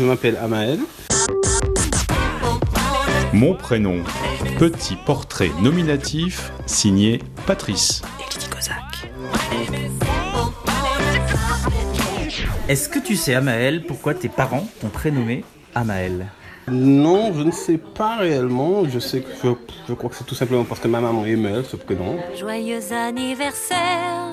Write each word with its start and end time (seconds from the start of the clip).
je 0.00 0.04
m'appelle 0.06 0.38
Amael. 0.42 0.78
Mon 3.34 3.54
prénom, 3.54 3.98
petit 4.58 4.96
portrait 4.96 5.50
nominatif 5.60 6.52
signé 6.64 7.20
Patrice. 7.46 8.00
Est-ce 12.66 12.88
que 12.88 12.98
tu 12.98 13.14
sais, 13.14 13.34
Amael, 13.34 13.84
pourquoi 13.84 14.14
tes 14.14 14.30
parents 14.30 14.66
t'ont 14.80 14.88
prénommé 14.88 15.44
Amael? 15.74 16.28
Non, 16.70 17.34
je 17.34 17.42
ne 17.42 17.50
sais 17.50 17.78
pas 17.78 18.16
réellement. 18.16 18.88
Je 18.88 19.00
sais 19.00 19.20
que 19.20 19.28
je, 19.44 19.50
je 19.88 19.92
crois 19.92 20.08
que 20.08 20.16
c'est 20.16 20.24
tout 20.24 20.34
simplement 20.34 20.64
parce 20.64 20.80
que 20.80 20.88
ma 20.88 21.00
maman 21.00 21.26
aimait 21.26 21.62
ce 21.68 21.76
prénom. 21.76 22.16
Joyeux 22.38 22.92
anniversaire 22.92 24.29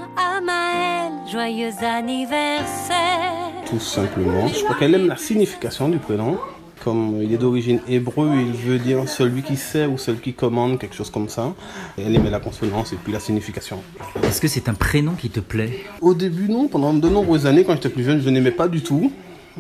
joyeux 1.38 1.70
anniversaire. 1.84 3.52
Tout 3.70 3.80
simplement. 3.80 4.48
Je 4.48 4.64
crois 4.64 4.76
qu'elle 4.76 4.96
aime 4.96 5.08
la 5.08 5.18
signification 5.18 5.88
du 5.88 6.00
prénom. 6.00 6.40
Comme 6.84 7.22
il 7.22 7.32
est 7.32 7.38
d'origine 7.38 7.80
hébreu, 7.88 8.32
il 8.36 8.54
veut 8.54 8.80
dire 8.80 9.08
celui 9.08 9.44
qui 9.44 9.56
sait 9.56 9.86
ou 9.86 10.00
celui 10.00 10.20
qui 10.20 10.34
commande, 10.34 10.80
quelque 10.80 10.96
chose 10.96 11.12
comme 11.12 11.30
ça. 11.30 11.54
Et 11.96 12.02
elle 12.02 12.16
aimait 12.16 12.32
la 12.32 12.40
consonance 12.40 12.92
et 12.92 12.96
puis 12.96 13.14
la 13.14 13.20
signification. 13.20 13.84
Est-ce 14.24 14.42
que 14.42 14.48
c'est 14.48 14.68
un 14.68 14.74
prénom 14.74 15.12
qui 15.12 15.30
te 15.30 15.40
plaît? 15.40 15.84
Au 16.02 16.16
début, 16.16 16.50
non. 16.50 16.68
Pendant 16.68 16.92
de 16.92 17.08
nombreuses 17.08 17.46
années, 17.46 17.64
quand 17.64 17.74
j'étais 17.74 17.90
plus 17.90 18.04
jeune, 18.04 18.20
je 18.20 18.30
n'aimais 18.32 18.50
pas 18.50 18.68
du 18.68 18.82
tout. 18.82 19.12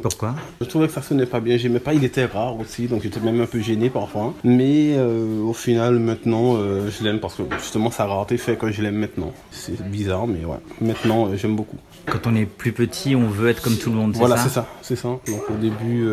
Pourquoi? 0.01 0.35
Je 0.61 0.65
trouvais 0.65 0.87
que 0.87 0.93
ça 0.93 1.01
sonnait 1.01 1.25
pas 1.25 1.39
bien, 1.39 1.57
j'aimais 1.57 1.79
pas, 1.79 1.93
il 1.93 2.03
était 2.03 2.25
rare 2.25 2.57
aussi, 2.59 2.87
donc 2.87 3.03
j'étais 3.03 3.19
même 3.19 3.41
un 3.41 3.45
peu 3.45 3.59
gêné 3.59 3.89
parfois. 3.89 4.33
Mais 4.43 4.93
euh, 4.95 5.41
au 5.41 5.53
final, 5.53 5.99
maintenant, 5.99 6.55
euh, 6.57 6.89
je 6.89 7.03
l'aime 7.03 7.19
parce 7.19 7.35
que 7.35 7.43
justement 7.59 7.91
sa 7.91 8.05
rareté 8.05 8.37
fait 8.37 8.55
que 8.55 8.71
je 8.71 8.81
l'aime 8.81 8.97
maintenant. 8.97 9.31
C'est 9.51 9.81
bizarre, 9.89 10.27
mais 10.27 10.45
ouais, 10.45 10.57
maintenant 10.81 11.27
euh, 11.27 11.35
j'aime 11.35 11.55
beaucoup. 11.55 11.77
Quand 12.05 12.25
on 12.25 12.35
est 12.35 12.45
plus 12.45 12.71
petit, 12.71 13.15
on 13.15 13.27
veut 13.27 13.49
être 13.49 13.61
comme 13.61 13.75
tout 13.75 13.89
le 13.89 13.97
monde, 13.97 14.13
Voilà, 14.15 14.37
c'est 14.37 14.49
ça, 14.49 14.65
c'est 14.81 14.95
ça. 14.95 15.09
Donc 15.09 15.49
au 15.49 15.57
début, 15.59 16.07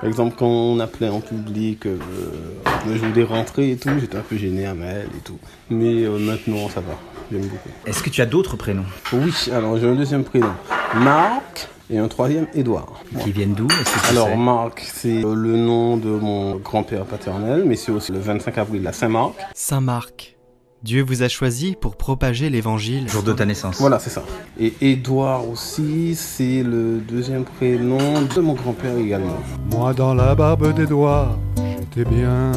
par 0.00 0.08
exemple, 0.08 0.36
quand 0.38 0.46
on 0.46 0.78
appelait 0.78 1.08
en 1.08 1.20
public 1.20 1.84
le 1.84 2.96
jour 2.96 3.08
des 3.12 3.24
rentrées 3.24 3.72
et 3.72 3.76
tout, 3.76 3.90
j'étais 4.00 4.16
un 4.16 4.22
peu 4.22 4.36
gêné 4.36 4.66
à 4.66 4.74
Maël 4.74 5.08
et 5.16 5.20
tout. 5.24 5.38
Mais 5.68 6.04
maintenant, 6.06 6.68
ça 6.68 6.80
va, 6.80 6.96
j'aime 7.32 7.42
beaucoup. 7.42 7.70
Est-ce 7.86 8.04
que 8.04 8.10
tu 8.10 8.22
as 8.22 8.26
d'autres 8.26 8.56
prénoms? 8.56 8.84
Oui, 9.12 9.34
alors 9.52 9.76
j'ai 9.78 9.88
un 9.88 9.96
deuxième 9.96 10.22
prénom, 10.22 10.52
Marc, 10.94 11.68
et 11.92 11.98
un 11.98 12.08
troisième, 12.08 12.46
Édouard. 12.54 13.02
qui 13.22 13.32
viennent 13.32 13.54
d'où 13.54 13.68
Alors 14.10 14.36
Marc, 14.36 14.80
c'est 14.92 15.20
le 15.22 15.56
nom 15.56 15.96
de 15.96 16.08
mon 16.08 16.56
grand-père 16.56 17.04
paternel, 17.04 17.64
mais 17.66 17.76
c'est 17.76 17.92
aussi 17.92 18.12
le 18.12 18.18
25 18.18 18.56
avril, 18.58 18.82
la 18.82 18.92
Saint-Marc. 18.92 19.34
Saint 19.54 19.80
Marc, 19.82 20.36
Dieu 20.82 21.04
vous 21.06 21.22
a 21.22 21.28
choisi 21.28 21.76
pour 21.80 21.96
propager 21.96 22.50
l'évangile. 22.50 23.08
Jour 23.08 23.22
de 23.22 23.32
ta 23.32 23.44
naissance. 23.44 23.76
Voilà, 23.78 23.98
c'est 23.98 24.10
ça. 24.10 24.22
Et 24.58 24.72
Édouard 24.80 25.48
aussi, 25.48 26.14
c'est 26.16 26.62
le 26.62 26.98
deuxième 26.98 27.44
prénom 27.44 28.22
de 28.34 28.40
mon 28.40 28.54
grand-père 28.54 28.96
également. 28.96 29.36
Moi 29.70 29.92
dans 29.94 30.14
la 30.14 30.34
barbe 30.34 30.72
d'Edouard, 30.74 31.38
j'étais 31.78 32.08
bien. 32.08 32.50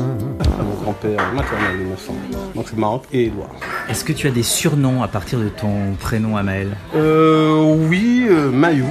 Mon 0.57 0.81
grand-père 0.81 1.33
maternel, 1.33 1.75
il 1.81 1.87
me 1.87 1.97
semble. 1.97 2.19
Donc 2.55 2.65
c'est 2.69 2.77
Marc 2.77 3.03
et 3.11 3.25
Édouard. 3.25 3.49
Est-ce 3.89 4.03
que 4.03 4.13
tu 4.13 4.27
as 4.27 4.31
des 4.31 4.41
surnoms 4.43 5.03
à 5.03 5.07
partir 5.07 5.37
de 5.39 5.49
ton 5.49 5.93
prénom 5.99 6.35
Amael 6.37 6.75
Euh, 6.95 7.75
oui, 7.89 8.25
euh, 8.27 8.49
Mayou. 8.49 8.87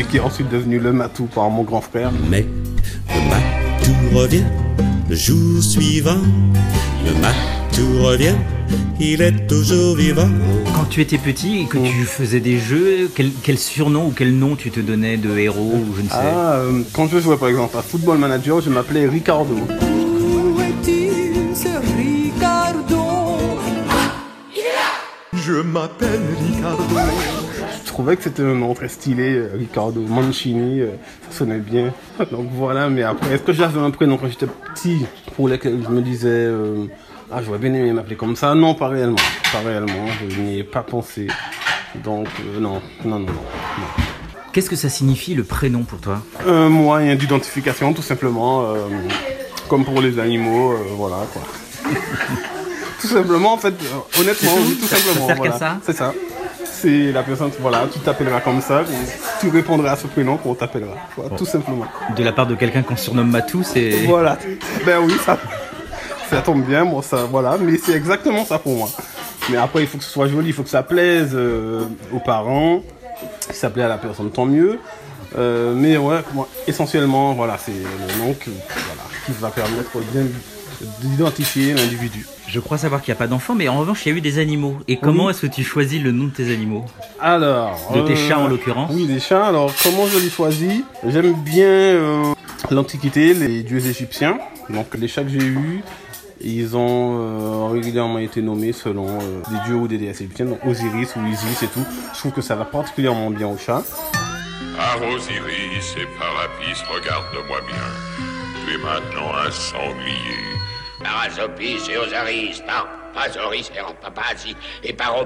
Qui 0.00 0.06
est, 0.06 0.08
qui 0.08 0.16
est 0.16 0.20
ensuite 0.20 0.48
devenu 0.48 0.78
le 0.78 0.92
Matou 0.92 1.26
par 1.26 1.50
mon 1.50 1.62
grand 1.62 1.82
frère. 1.82 2.10
Mais 2.30 2.46
le 3.08 3.28
matou 3.28 4.18
revient 4.18 4.44
le 5.10 5.14
jour 5.14 5.62
suivant. 5.62 6.16
Le 7.04 7.12
matou 7.20 8.02
revient, 8.02 8.36
il 8.98 9.20
est 9.20 9.46
toujours 9.46 9.96
vivant. 9.96 10.30
Quand 10.74 10.86
tu 10.88 11.02
étais 11.02 11.18
petit 11.18 11.60
et 11.60 11.64
que 11.66 11.76
tu 11.76 12.04
faisais 12.04 12.40
des 12.40 12.58
jeux, 12.58 13.10
quel, 13.14 13.30
quel 13.42 13.58
surnom 13.58 14.06
ou 14.06 14.14
quel 14.16 14.34
nom 14.34 14.56
tu 14.56 14.70
te 14.70 14.80
donnais 14.80 15.18
de 15.18 15.36
héros 15.36 15.74
ou 15.74 15.94
je 15.94 16.00
ne 16.00 16.08
sais? 16.08 16.14
Ah, 16.14 16.54
euh, 16.54 16.80
quand 16.94 17.06
je 17.08 17.18
jouais 17.18 17.36
par 17.36 17.48
exemple 17.48 17.76
à 17.76 17.82
Football 17.82 18.16
Manager, 18.16 18.62
je 18.62 18.70
m'appelais 18.70 19.06
Ricardo. 19.06 19.54
Je 25.34 25.52
m'appelle 25.52 26.22
Ricardo. 26.54 27.49
Je 28.00 28.02
trouvais 28.02 28.16
que 28.16 28.22
c'était 28.22 28.42
un 28.42 28.54
nom 28.54 28.72
très 28.72 28.88
stylé, 28.88 29.34
euh, 29.34 29.50
Ricardo 29.58 30.00
Mancini, 30.00 30.80
euh, 30.80 30.86
ça 31.30 31.40
sonnait 31.40 31.58
bien. 31.58 31.92
Donc 32.32 32.48
voilà, 32.50 32.88
mais 32.88 33.02
après, 33.02 33.34
est-ce 33.34 33.42
que 33.42 33.52
j'avais 33.52 33.78
un 33.78 33.90
prénom 33.90 34.16
quand 34.16 34.26
j'étais 34.26 34.46
petit 34.74 35.04
pour 35.36 35.48
lequel 35.50 35.82
je 35.84 35.90
me 35.90 36.00
disais, 36.00 36.28
euh, 36.30 36.86
ah, 37.30 37.42
j'aurais 37.44 37.58
bien 37.58 37.74
aimé 37.74 37.92
m'appeler 37.92 38.16
comme 38.16 38.36
ça? 38.36 38.54
Non, 38.54 38.72
pas 38.72 38.88
réellement, 38.88 39.18
pas 39.52 39.58
réellement, 39.62 40.06
je 40.30 40.40
n'y 40.40 40.60
ai 40.60 40.64
pas 40.64 40.82
pensé. 40.82 41.26
Donc 42.02 42.26
euh, 42.40 42.58
non, 42.58 42.80
non, 43.04 43.18
non, 43.18 43.26
non. 43.26 43.26
non. 43.26 44.04
Qu'est-ce 44.54 44.70
que 44.70 44.76
ça 44.76 44.88
signifie 44.88 45.34
le 45.34 45.44
prénom 45.44 45.82
pour 45.82 46.00
toi? 46.00 46.22
Un 46.48 46.70
moyen 46.70 47.14
d'identification, 47.16 47.92
tout 47.92 48.00
simplement, 48.00 48.62
euh, 48.64 48.76
comme 49.68 49.84
pour 49.84 50.00
les 50.00 50.18
animaux, 50.18 50.72
euh, 50.72 50.76
voilà 50.96 51.18
quoi. 51.34 51.42
tout 53.02 53.08
simplement, 53.08 53.52
en 53.52 53.58
fait, 53.58 53.74
honnêtement, 54.18 54.54
tout? 54.54 54.74
tout 54.80 54.86
Ça- 54.86 54.96
ça 54.96 55.02
simplement. 55.02 55.26
sert 55.26 55.36
qu'à 55.36 55.42
voilà. 55.42 55.58
ça? 55.58 55.78
C'est 55.84 55.96
ça. 55.96 56.14
C'est 56.80 57.12
la 57.12 57.22
personne, 57.22 57.50
voilà, 57.60 57.86
tu 57.92 57.98
t'appelleras 57.98 58.40
comme 58.40 58.62
ça, 58.62 58.84
tu 59.38 59.50
répondras 59.50 59.92
à 59.92 59.96
ce 59.96 60.06
prénom 60.06 60.38
qu'on 60.38 60.54
t'appellera, 60.54 60.94
voilà, 61.14 61.36
tout 61.36 61.44
simplement. 61.44 61.84
De 62.16 62.24
la 62.24 62.32
part 62.32 62.46
de 62.46 62.54
quelqu'un 62.54 62.82
qu'on 62.82 62.96
surnomme 62.96 63.30
Matou, 63.30 63.62
c'est... 63.62 64.06
Voilà. 64.06 64.38
Ben 64.86 64.98
oui, 65.02 65.12
ça, 65.24 65.38
ça 66.30 66.40
tombe 66.40 66.64
bien, 66.64 66.84
moi, 66.84 67.02
ça, 67.02 67.24
voilà, 67.30 67.58
mais 67.60 67.76
c'est 67.76 67.92
exactement 67.92 68.46
ça 68.46 68.58
pour 68.58 68.76
moi. 68.76 68.88
Mais 69.50 69.58
après, 69.58 69.82
il 69.82 69.86
faut 69.86 69.98
que 69.98 70.04
ce 70.04 70.10
soit 70.10 70.28
joli, 70.28 70.48
il 70.48 70.52
faut 70.54 70.62
que 70.62 70.70
ça 70.70 70.82
plaise 70.82 71.32
euh, 71.34 71.84
aux 72.14 72.20
parents. 72.20 72.80
Si 73.50 73.58
ça 73.58 73.68
plaît 73.68 73.82
à 73.82 73.88
la 73.88 73.98
personne, 73.98 74.30
tant 74.30 74.46
mieux. 74.46 74.78
Euh, 75.38 75.74
mais 75.74 75.96
ouais, 75.96 76.20
moi, 76.34 76.48
essentiellement, 76.66 77.34
voilà, 77.34 77.56
c'est 77.58 77.72
le 77.72 78.18
nom 78.18 78.34
voilà, 78.44 79.02
qui 79.26 79.32
va 79.32 79.50
permettre 79.50 79.98
bien 80.12 80.24
d'identifier 81.02 81.74
l'individu. 81.74 82.26
Je 82.48 82.58
crois 82.58 82.78
savoir 82.78 83.02
qu'il 83.02 83.12
n'y 83.12 83.16
a 83.16 83.18
pas 83.18 83.26
d'enfants, 83.26 83.54
mais 83.54 83.68
en 83.68 83.78
revanche, 83.78 84.04
il 84.06 84.08
y 84.10 84.12
a 84.14 84.18
eu 84.18 84.20
des 84.20 84.38
animaux. 84.38 84.78
Et 84.88 84.96
comment 84.96 85.30
est-ce 85.30 85.42
que 85.42 85.46
tu 85.46 85.62
choisis 85.62 86.02
le 86.02 86.10
nom 86.10 86.24
de 86.24 86.30
tes 86.30 86.52
animaux? 86.52 86.84
Alors. 87.20 87.78
De 87.94 88.00
tes 88.00 88.14
euh, 88.14 88.28
chats, 88.28 88.38
en 88.38 88.48
l'occurrence 88.48 88.90
Oui, 88.92 89.06
des 89.06 89.20
chats. 89.20 89.46
Alors, 89.46 89.72
comment 89.82 90.06
je 90.06 90.18
les 90.18 90.30
choisis? 90.30 90.82
J'aime 91.06 91.34
bien 91.34 91.66
euh, 91.66 92.32
l'Antiquité, 92.70 93.34
les 93.34 93.62
dieux 93.62 93.86
égyptiens. 93.86 94.38
Donc, 94.68 94.94
les 94.98 95.06
chats 95.06 95.22
que 95.22 95.28
j'ai 95.28 95.38
eus, 95.38 95.82
ils 96.40 96.76
ont 96.76 97.18
euh, 97.20 97.68
régulièrement 97.72 98.18
été 98.18 98.42
nommés 98.42 98.72
selon 98.72 99.06
des 99.50 99.58
dieux 99.66 99.76
ou 99.76 99.86
des 99.86 99.98
déesses 99.98 100.22
égyptiennes. 100.22 100.48
Donc, 100.48 100.64
Osiris 100.64 101.14
ou 101.16 101.26
Isis 101.26 101.62
et 101.62 101.68
tout. 101.68 101.84
Je 102.14 102.18
trouve 102.18 102.32
que 102.32 102.42
ça 102.42 102.56
va 102.56 102.64
particulièrement 102.64 103.30
bien 103.30 103.46
aux 103.46 103.58
chats. 103.58 103.84
Par 104.80 104.96
Osiris 105.02 105.94
et 105.98 106.06
par 106.18 106.34
Apis, 106.42 106.82
regarde-moi 106.90 107.58
bien. 107.66 107.76
Tu 108.64 108.72
es 108.72 108.78
maintenant 108.78 109.30
un 109.46 109.50
sanglier. 109.50 110.40
Par 111.04 111.24
Asopis 111.26 111.82
et 111.90 111.98
Osiris, 111.98 112.62
par 112.66 112.88
Pasoris 113.12 113.70
et 113.74 113.94
Papasi, 114.02 114.56
et 114.82 114.94
par 114.94 115.16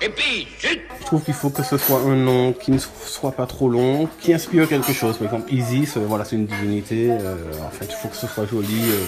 et 0.00 0.08
puis, 0.10 0.46
chut 0.60 0.80
Je 1.00 1.04
trouve 1.04 1.24
qu'il 1.24 1.34
faut 1.34 1.50
que 1.50 1.64
ce 1.64 1.76
soit 1.76 1.98
un 1.98 2.14
nom 2.14 2.52
qui 2.52 2.70
ne 2.70 2.78
soit 2.78 3.32
pas 3.32 3.46
trop 3.46 3.68
long, 3.68 4.08
qui 4.20 4.32
inspire 4.32 4.68
quelque 4.68 4.92
chose. 4.92 5.16
Par 5.16 5.26
exemple, 5.26 5.52
Isis, 5.52 5.96
euh, 5.96 6.04
voilà, 6.06 6.24
c'est 6.24 6.36
une 6.36 6.46
divinité. 6.46 7.10
euh, 7.10 7.36
en 7.66 7.70
fait, 7.70 7.86
il 7.86 7.96
faut 7.96 8.06
que 8.06 8.16
ce 8.16 8.28
soit 8.28 8.46
joli 8.46 8.82
euh, 8.84 9.04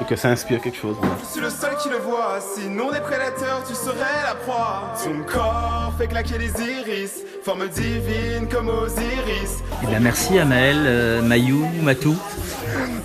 et 0.00 0.04
que 0.04 0.16
ça 0.16 0.28
inspire 0.28 0.60
quelque 0.60 0.76
chose. 0.78 0.96
voilà. 0.98 1.14
Je 1.20 1.26
suis 1.32 1.40
le 1.40 1.50
seul 1.50 1.76
qui 1.82 1.88
le 1.88 1.98
voit, 1.98 2.38
sinon 2.56 2.90
des 2.90 3.00
prédateurs, 3.00 3.62
tu 3.66 3.74
serais 3.74 4.22
la 4.26 4.34
proie. 4.34 4.94
Ton 5.02 5.22
corps 5.24 5.92
fait 5.98 6.06
claquer 6.08 6.38
les 6.38 6.50
iris, 6.50 7.20
forme 7.44 7.68
divine 7.68 8.48
comme 8.50 8.68
Osiris. 8.68 9.62
Eh 9.82 9.86
bien, 9.86 10.00
merci 10.00 10.38
Amael, 10.38 10.84
euh, 10.86 11.22
Mayou, 11.22 11.66
Matou. 11.82 12.16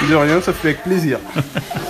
De 0.09 0.15
rien, 0.15 0.41
ça 0.41 0.53
fait 0.53 0.69
avec 0.69 0.83
plaisir. 0.83 1.19